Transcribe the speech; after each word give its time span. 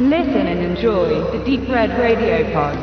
Listen 0.00 0.46
and 0.46 0.60
enjoy 0.60 1.08
the 1.32 1.38
Deep 1.44 1.68
Red 1.68 1.90
Radio 1.98 2.44
Pod. 2.52 2.78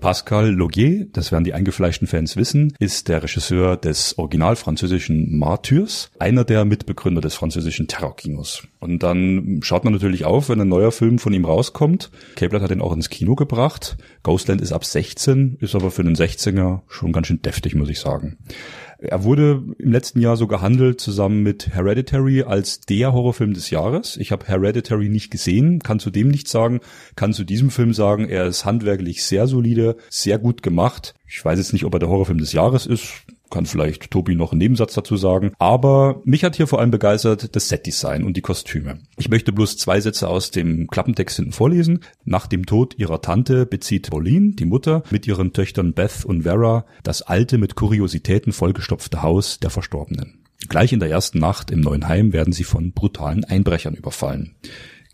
Pascal 0.00 0.48
Logier, 0.48 1.06
das 1.12 1.32
werden 1.32 1.44
die 1.44 1.52
eingefleischten 1.52 2.08
Fans 2.08 2.38
wissen, 2.38 2.72
ist 2.78 3.08
der 3.08 3.22
Regisseur 3.22 3.76
des 3.76 4.16
original 4.16 4.56
französischen 4.56 5.36
Martyrs, 5.38 6.10
einer 6.18 6.44
der 6.44 6.64
Mitbegründer 6.64 7.20
des 7.20 7.34
französischen 7.34 7.88
Terrorkinos. 7.88 8.62
Und 8.78 9.02
dann 9.02 9.60
schaut 9.62 9.84
man 9.84 9.92
natürlich 9.92 10.24
auf, 10.24 10.48
wenn 10.48 10.62
ein 10.62 10.68
neuer 10.68 10.92
Film 10.92 11.18
von 11.18 11.34
ihm 11.34 11.44
rauskommt. 11.44 12.10
Cablet 12.36 12.62
hat 12.62 12.70
ihn 12.70 12.80
auch 12.80 12.94
ins 12.94 13.10
Kino 13.10 13.34
gebracht. 13.34 13.98
Ghostland 14.22 14.62
ist 14.62 14.72
ab 14.72 14.86
16, 14.86 15.58
ist 15.60 15.74
aber 15.74 15.90
für 15.90 16.00
einen 16.00 16.14
16er 16.14 16.80
schon 16.88 17.12
ganz 17.12 17.26
schön 17.26 17.42
deftig, 17.42 17.74
muss 17.74 17.90
ich 17.90 18.00
sagen. 18.00 18.38
Er 19.00 19.22
wurde 19.22 19.62
im 19.78 19.92
letzten 19.92 20.20
Jahr 20.20 20.36
so 20.36 20.48
gehandelt 20.48 21.00
zusammen 21.00 21.44
mit 21.44 21.68
Hereditary 21.68 22.42
als 22.42 22.80
der 22.80 23.12
Horrorfilm 23.12 23.54
des 23.54 23.70
Jahres. 23.70 24.16
Ich 24.16 24.32
habe 24.32 24.46
Hereditary 24.46 25.08
nicht 25.08 25.30
gesehen, 25.30 25.78
kann 25.78 26.00
zu 26.00 26.10
dem 26.10 26.28
nichts 26.28 26.50
sagen, 26.50 26.80
kann 27.14 27.32
zu 27.32 27.44
diesem 27.44 27.70
Film 27.70 27.94
sagen, 27.94 28.28
er 28.28 28.46
ist 28.46 28.64
handwerklich 28.64 29.24
sehr 29.24 29.46
solide, 29.46 29.96
sehr 30.10 30.38
gut 30.38 30.64
gemacht. 30.64 31.14
Ich 31.28 31.44
weiß 31.44 31.58
jetzt 31.60 31.72
nicht, 31.72 31.84
ob 31.84 31.94
er 31.94 32.00
der 32.00 32.08
Horrorfilm 32.08 32.38
des 32.38 32.52
Jahres 32.52 32.86
ist 32.86 33.24
kann 33.50 33.66
vielleicht 33.66 34.10
Tobi 34.10 34.34
noch 34.34 34.52
einen 34.52 34.58
Nebensatz 34.58 34.94
dazu 34.94 35.16
sagen. 35.16 35.52
Aber 35.58 36.20
mich 36.24 36.44
hat 36.44 36.56
hier 36.56 36.66
vor 36.66 36.80
allem 36.80 36.90
begeistert 36.90 37.54
das 37.54 37.68
Setdesign 37.68 38.24
und 38.24 38.36
die 38.36 38.42
Kostüme. 38.42 39.00
Ich 39.16 39.28
möchte 39.28 39.52
bloß 39.52 39.76
zwei 39.76 40.00
Sätze 40.00 40.28
aus 40.28 40.50
dem 40.50 40.86
Klappentext 40.88 41.36
hinten 41.36 41.52
vorlesen. 41.52 42.00
Nach 42.24 42.46
dem 42.46 42.66
Tod 42.66 42.94
ihrer 42.98 43.20
Tante 43.20 43.66
bezieht 43.66 44.10
Pauline, 44.10 44.52
die 44.52 44.64
Mutter, 44.64 45.02
mit 45.10 45.26
ihren 45.26 45.52
Töchtern 45.52 45.94
Beth 45.94 46.24
und 46.24 46.42
Vera 46.42 46.86
das 47.02 47.22
alte, 47.22 47.58
mit 47.58 47.74
Kuriositäten 47.74 48.52
vollgestopfte 48.52 49.22
Haus 49.22 49.58
der 49.60 49.70
Verstorbenen. 49.70 50.44
Gleich 50.68 50.92
in 50.92 51.00
der 51.00 51.08
ersten 51.08 51.38
Nacht 51.38 51.70
im 51.70 51.80
neuen 51.80 52.08
Heim 52.08 52.32
werden 52.32 52.52
sie 52.52 52.64
von 52.64 52.92
brutalen 52.92 53.44
Einbrechern 53.44 53.94
überfallen. 53.94 54.56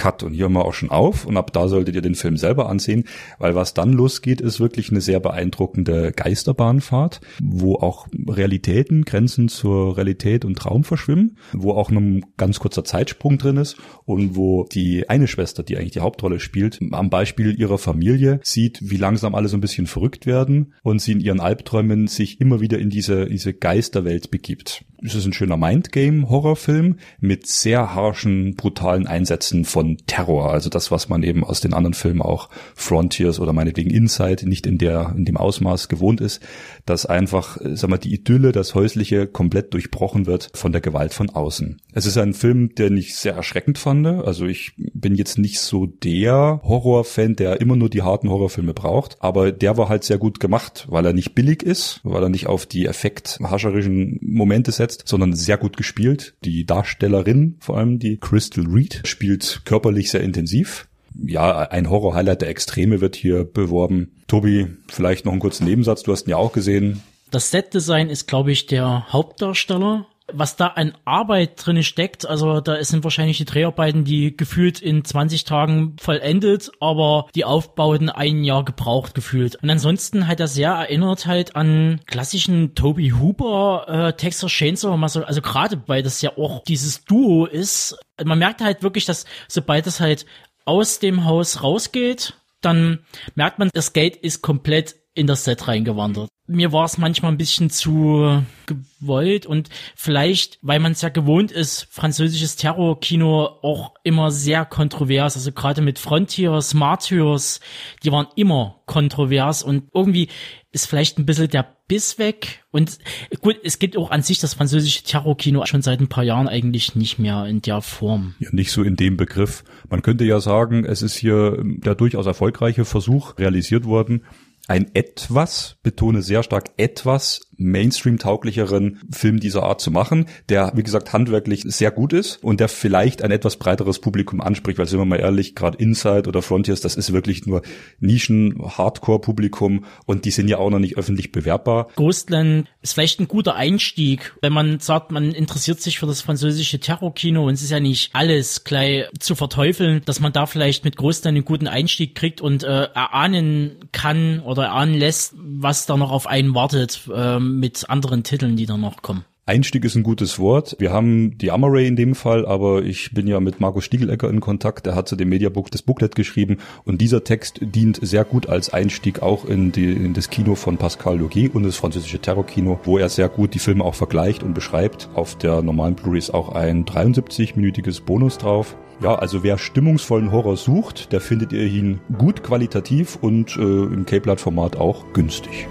Cut. 0.00 0.22
Und 0.22 0.32
hier 0.32 0.46
haben 0.46 0.54
wir 0.54 0.64
auch 0.64 0.72
schon 0.72 0.88
auf. 0.88 1.26
Und 1.26 1.36
ab 1.36 1.52
da 1.52 1.68
solltet 1.68 1.94
ihr 1.94 2.00
den 2.00 2.14
Film 2.14 2.38
selber 2.38 2.70
ansehen, 2.70 3.04
weil 3.38 3.54
was 3.54 3.74
dann 3.74 3.92
losgeht, 3.92 4.40
ist 4.40 4.58
wirklich 4.58 4.90
eine 4.90 5.02
sehr 5.02 5.20
beeindruckende 5.20 6.12
Geisterbahnfahrt, 6.12 7.20
wo 7.42 7.74
auch 7.74 8.06
Realitäten, 8.26 9.04
Grenzen 9.04 9.50
zur 9.50 9.98
Realität 9.98 10.46
und 10.46 10.56
Traum 10.56 10.84
verschwimmen, 10.84 11.36
wo 11.52 11.72
auch 11.72 11.90
ein 11.90 12.24
ganz 12.38 12.60
kurzer 12.60 12.82
Zeitsprung 12.82 13.36
drin 13.36 13.58
ist 13.58 13.76
und 14.06 14.36
wo 14.36 14.64
die 14.72 15.10
eine 15.10 15.28
Schwester, 15.28 15.62
die 15.62 15.76
eigentlich 15.76 15.92
die 15.92 16.00
Hauptrolle 16.00 16.40
spielt, 16.40 16.78
am 16.92 17.10
Beispiel 17.10 17.60
ihrer 17.60 17.76
Familie 17.76 18.40
sieht, 18.42 18.78
wie 18.80 18.96
langsam 18.96 19.34
alle 19.34 19.48
so 19.48 19.58
ein 19.58 19.60
bisschen 19.60 19.86
verrückt 19.86 20.24
werden 20.24 20.72
und 20.82 21.02
sie 21.02 21.12
in 21.12 21.20
ihren 21.20 21.40
Albträumen 21.40 22.06
sich 22.06 22.40
immer 22.40 22.62
wieder 22.62 22.78
in 22.78 22.88
diese, 22.88 23.26
diese 23.26 23.52
Geisterwelt 23.52 24.30
begibt. 24.30 24.86
Es 25.02 25.14
ist 25.14 25.24
ein 25.24 25.32
schöner 25.32 25.56
Mindgame-Horrorfilm 25.56 26.96
mit 27.20 27.46
sehr 27.46 27.94
harschen, 27.94 28.54
brutalen 28.54 29.06
Einsätzen 29.06 29.64
von 29.64 29.96
Terror. 30.06 30.52
Also 30.52 30.68
das, 30.68 30.90
was 30.90 31.08
man 31.08 31.22
eben 31.22 31.42
aus 31.42 31.62
den 31.62 31.72
anderen 31.72 31.94
Filmen 31.94 32.20
auch 32.20 32.50
Frontiers 32.74 33.40
oder 33.40 33.54
meinetwegen 33.54 33.90
Inside 33.90 34.46
nicht 34.46 34.66
in 34.66 34.76
der, 34.76 35.14
in 35.16 35.24
dem 35.24 35.38
Ausmaß 35.38 35.88
gewohnt 35.88 36.20
ist, 36.20 36.42
dass 36.84 37.06
einfach, 37.06 37.56
sag 37.62 37.88
mal, 37.88 37.96
die 37.96 38.12
Idylle, 38.12 38.52
das 38.52 38.74
Häusliche 38.74 39.26
komplett 39.26 39.72
durchbrochen 39.72 40.26
wird 40.26 40.50
von 40.54 40.72
der 40.72 40.82
Gewalt 40.82 41.14
von 41.14 41.30
außen. 41.30 41.80
Es 41.94 42.04
ist 42.04 42.18
ein 42.18 42.34
Film, 42.34 42.74
den 42.74 42.96
ich 42.98 43.16
sehr 43.16 43.34
erschreckend 43.34 43.78
fand. 43.78 44.06
Also 44.06 44.44
ich 44.44 44.72
bin 44.76 45.14
jetzt 45.14 45.38
nicht 45.38 45.60
so 45.60 45.86
der 45.86 46.60
Horrorfan, 46.62 47.36
der 47.36 47.60
immer 47.60 47.76
nur 47.76 47.88
die 47.88 48.02
harten 48.02 48.28
Horrorfilme 48.28 48.74
braucht, 48.74 49.16
aber 49.20 49.50
der 49.50 49.78
war 49.78 49.88
halt 49.88 50.04
sehr 50.04 50.18
gut 50.18 50.40
gemacht, 50.40 50.86
weil 50.90 51.06
er 51.06 51.14
nicht 51.14 51.34
billig 51.34 51.62
ist, 51.62 52.00
weil 52.02 52.22
er 52.22 52.28
nicht 52.28 52.46
auf 52.46 52.66
die 52.66 52.86
effekthascherischen 52.86 54.18
Momente 54.20 54.72
setzt, 54.72 54.89
umgesetzt, 54.90 55.08
sondern 55.08 55.34
sehr 55.34 55.56
gut 55.56 55.76
gespielt. 55.76 56.34
Die 56.44 56.64
Darstellerin, 56.64 57.56
vor 57.60 57.78
allem 57.78 57.98
die 57.98 58.18
Crystal 58.18 58.66
Reed, 58.66 59.02
spielt 59.04 59.62
körperlich 59.64 60.10
sehr 60.10 60.22
intensiv. 60.22 60.88
Ja, 61.14 61.58
ein 61.58 61.90
Horror-Highlight 61.90 62.42
der 62.42 62.48
Extreme 62.48 63.00
wird 63.00 63.16
hier 63.16 63.44
beworben. 63.44 64.12
Tobi, 64.28 64.68
vielleicht 64.88 65.24
noch 65.24 65.32
einen 65.32 65.40
kurzen 65.40 65.64
Nebensatz. 65.64 66.02
Du 66.02 66.12
hast 66.12 66.26
ihn 66.26 66.30
ja 66.30 66.36
auch 66.36 66.52
gesehen. 66.52 67.02
Das 67.30 67.50
Set-Design 67.50 68.10
ist, 68.10 68.26
glaube 68.26 68.52
ich, 68.52 68.66
der 68.66 69.06
Hauptdarsteller 69.12 70.06
was 70.32 70.56
da 70.56 70.68
an 70.68 70.94
Arbeit 71.04 71.64
drin 71.64 71.82
steckt, 71.82 72.26
also 72.26 72.60
da 72.60 72.82
sind 72.82 73.04
wahrscheinlich 73.04 73.38
die 73.38 73.44
Dreharbeiten, 73.44 74.04
die 74.04 74.36
gefühlt 74.36 74.80
in 74.80 75.04
20 75.04 75.44
Tagen 75.44 75.96
vollendet, 76.00 76.70
aber 76.80 77.28
die 77.34 77.44
Aufbauten 77.44 78.08
ein 78.08 78.44
Jahr 78.44 78.64
gebraucht 78.64 79.14
gefühlt. 79.14 79.56
Und 79.56 79.70
ansonsten 79.70 80.26
hat 80.26 80.40
er 80.40 80.48
sehr 80.48 80.70
erinnert 80.70 81.26
halt 81.26 81.56
an 81.56 82.00
klassischen 82.06 82.74
Toby 82.74 83.10
Hooper, 83.10 83.84
äh, 83.88 84.12
Texas 84.14 84.50
Chainsaw 84.50 84.96
Massacre, 84.96 85.28
also 85.28 85.42
gerade 85.42 85.82
weil 85.86 86.02
das 86.02 86.22
ja 86.22 86.36
auch 86.36 86.62
dieses 86.64 87.04
Duo 87.04 87.46
ist. 87.46 87.98
Man 88.22 88.38
merkt 88.38 88.60
halt 88.60 88.82
wirklich, 88.82 89.04
dass 89.04 89.24
sobald 89.48 89.86
es 89.86 90.00
halt 90.00 90.26
aus 90.64 90.98
dem 90.98 91.24
Haus 91.24 91.62
rausgeht, 91.62 92.34
dann 92.60 93.00
merkt 93.34 93.58
man, 93.58 93.70
das 93.72 93.92
Geld 93.92 94.16
ist 94.16 94.42
komplett 94.42 94.96
in 95.14 95.26
das 95.26 95.44
Set 95.44 95.66
reingewandert. 95.66 96.28
Mir 96.46 96.72
war 96.72 96.84
es 96.84 96.98
manchmal 96.98 97.30
ein 97.30 97.38
bisschen 97.38 97.70
zu 97.70 98.44
gewollt 98.66 99.46
und 99.46 99.68
vielleicht, 99.94 100.58
weil 100.62 100.80
man 100.80 100.92
es 100.92 101.00
ja 101.00 101.08
gewohnt 101.08 101.52
ist, 101.52 101.86
französisches 101.90 102.56
Terrorkino 102.56 103.58
auch 103.62 103.94
immer 104.02 104.32
sehr 104.32 104.64
kontrovers, 104.64 105.36
also 105.36 105.52
gerade 105.52 105.80
mit 105.80 106.00
Frontiers, 106.00 106.74
Martyrs, 106.74 107.60
die 108.02 108.10
waren 108.10 108.26
immer 108.34 108.80
kontrovers 108.86 109.62
und 109.62 109.84
irgendwie 109.94 110.28
ist 110.72 110.86
vielleicht 110.86 111.18
ein 111.18 111.26
bisschen 111.26 111.48
der 111.48 111.66
Biss 111.86 112.18
weg 112.18 112.64
und 112.70 112.98
gut, 113.40 113.56
es 113.62 113.78
gibt 113.78 113.96
auch 113.96 114.10
an 114.10 114.22
sich 114.22 114.38
das 114.38 114.54
französische 114.54 115.04
Terrorkino 115.04 115.64
schon 115.66 115.82
seit 115.82 116.00
ein 116.00 116.08
paar 116.08 116.24
Jahren 116.24 116.48
eigentlich 116.48 116.96
nicht 116.96 117.18
mehr 117.18 117.46
in 117.46 117.62
der 117.62 117.80
Form. 117.80 118.34
Ja, 118.40 118.48
nicht 118.52 118.72
so 118.72 118.82
in 118.82 118.96
dem 118.96 119.16
Begriff. 119.16 119.64
Man 119.88 120.02
könnte 120.02 120.24
ja 120.24 120.40
sagen, 120.40 120.84
es 120.84 121.02
ist 121.02 121.14
hier 121.14 121.58
der 121.62 121.94
durchaus 121.94 122.26
erfolgreiche 122.26 122.84
Versuch 122.84 123.38
realisiert 123.38 123.84
worden, 123.84 124.22
ein 124.68 124.94
etwas, 124.94 125.76
betone 125.82 126.22
sehr 126.22 126.42
stark 126.42 126.70
etwas 126.76 127.40
Mainstream-tauglicheren 127.60 129.00
Film 129.10 129.38
dieser 129.38 129.62
Art 129.62 129.80
zu 129.80 129.90
machen, 129.90 130.26
der, 130.48 130.72
wie 130.74 130.82
gesagt, 130.82 131.12
handwerklich 131.12 131.62
sehr 131.66 131.90
gut 131.90 132.12
ist 132.12 132.42
und 132.42 132.58
der 132.58 132.68
vielleicht 132.68 133.22
ein 133.22 133.30
etwas 133.30 133.56
breiteres 133.56 134.00
Publikum 134.00 134.40
anspricht, 134.40 134.78
weil 134.78 134.86
sind 134.86 134.98
wir 134.98 135.04
mal 135.04 135.20
ehrlich, 135.20 135.54
gerade 135.54 135.78
Inside 135.78 136.28
oder 136.28 136.42
Frontiers, 136.42 136.80
das 136.80 136.96
ist 136.96 137.12
wirklich 137.12 137.46
nur 137.46 137.62
Nischen-Hardcore-Publikum 138.00 139.84
und 140.06 140.24
die 140.24 140.30
sind 140.30 140.48
ja 140.48 140.58
auch 140.58 140.70
noch 140.70 140.78
nicht 140.78 140.96
öffentlich 140.96 141.32
bewerbbar. 141.32 141.88
Ghostland 141.96 142.66
ist 142.80 142.94
vielleicht 142.94 143.20
ein 143.20 143.28
guter 143.28 143.54
Einstieg, 143.54 144.34
wenn 144.40 144.52
man 144.52 144.80
sagt, 144.80 145.12
man 145.12 145.32
interessiert 145.32 145.80
sich 145.80 145.98
für 145.98 146.06
das 146.06 146.22
französische 146.22 146.80
Terrorkino 146.80 147.46
und 147.46 147.54
es 147.54 147.62
ist 147.62 147.70
ja 147.70 147.80
nicht 147.80 148.10
alles 148.14 148.64
gleich 148.64 149.04
zu 149.18 149.34
verteufeln, 149.34 150.00
dass 150.06 150.20
man 150.20 150.32
da 150.32 150.46
vielleicht 150.46 150.84
mit 150.84 150.96
Ghostland 150.96 151.36
einen 151.36 151.44
guten 151.44 151.68
Einstieg 151.68 152.14
kriegt 152.14 152.40
und 152.40 152.64
äh, 152.64 152.84
erahnen 152.94 153.76
kann 153.92 154.40
oder 154.40 154.64
erahnen 154.64 154.94
lässt, 154.94 155.34
was 155.36 155.86
da 155.86 155.96
noch 155.96 156.10
auf 156.10 156.26
einen 156.26 156.54
wartet. 156.54 157.02
Ähm, 157.14 157.49
mit 157.58 157.88
anderen 157.88 158.22
Titeln, 158.22 158.56
die 158.56 158.66
dann 158.66 158.80
noch 158.80 159.02
kommen. 159.02 159.24
Einstieg 159.50 159.84
ist 159.84 159.96
ein 159.96 160.04
gutes 160.04 160.38
Wort. 160.38 160.76
Wir 160.78 160.92
haben 160.92 161.36
die 161.38 161.50
Amaray 161.50 161.88
in 161.88 161.96
dem 161.96 162.14
Fall, 162.14 162.46
aber 162.46 162.84
ich 162.84 163.10
bin 163.12 163.26
ja 163.26 163.40
mit 163.40 163.58
Markus 163.58 163.84
Stiegelecker 163.84 164.30
in 164.30 164.40
Kontakt. 164.40 164.86
Der 164.86 164.94
hat 164.94 165.08
zu 165.08 165.16
dem 165.16 165.28
Mediabook 165.28 165.72
das 165.72 165.82
Booklet 165.82 166.14
geschrieben 166.14 166.58
und 166.84 167.00
dieser 167.00 167.24
Text 167.24 167.58
dient 167.60 167.98
sehr 168.00 168.24
gut 168.24 168.48
als 168.48 168.72
Einstieg 168.72 169.22
auch 169.22 169.44
in, 169.46 169.72
die, 169.72 169.90
in 169.90 170.14
das 170.14 170.30
Kino 170.30 170.54
von 170.54 170.76
Pascal 170.76 171.18
Logier 171.18 171.52
und 171.52 171.64
das 171.64 171.76
französische 171.76 172.20
Terrorkino, 172.20 172.78
wo 172.84 172.98
er 172.98 173.08
sehr 173.08 173.28
gut 173.28 173.54
die 173.54 173.58
Filme 173.58 173.82
auch 173.82 173.96
vergleicht 173.96 174.44
und 174.44 174.54
beschreibt. 174.54 175.08
Auf 175.14 175.36
der 175.36 175.62
normalen 175.62 175.96
Blu-ray 175.96 176.18
ist 176.20 176.32
auch 176.32 176.50
ein 176.50 176.84
73-minütiges 176.84 178.02
Bonus 178.02 178.38
drauf. 178.38 178.76
Ja, 179.02 179.16
also 179.16 179.42
wer 179.42 179.58
stimmungsvollen 179.58 180.30
Horror 180.30 180.56
sucht, 180.58 181.10
der 181.10 181.20
findet 181.20 181.52
ihr 181.52 181.64
ihn 181.64 182.00
gut 182.18 182.44
qualitativ 182.44 183.18
und 183.20 183.56
äh, 183.56 183.62
im 183.62 184.06
K-Blood-Format 184.06 184.76
auch 184.76 185.12
günstig. 185.12 185.66